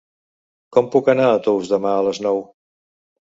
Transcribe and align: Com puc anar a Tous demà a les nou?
Com 0.77 0.87
puc 0.95 1.11
anar 1.13 1.27
a 1.33 1.43
Tous 1.47 1.69
demà 1.73 1.91
a 1.97 2.01
les 2.09 2.21
nou? 2.29 2.41